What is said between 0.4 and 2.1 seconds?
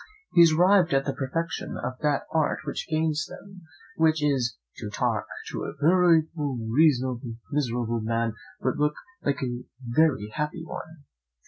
is arrived at the perfection of